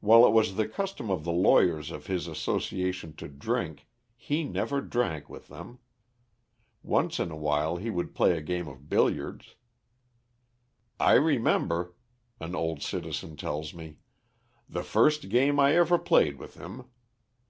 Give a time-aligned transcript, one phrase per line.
[0.00, 3.86] While it was the custom of the lawyers of his association to drink,
[4.16, 5.80] he never drank with them.
[6.82, 9.56] Once in a while he would play a game of billiards.
[10.98, 11.94] "I remember"
[12.40, 13.98] an old citizen tells me,
[14.66, 16.86] "the first game I ever played with him.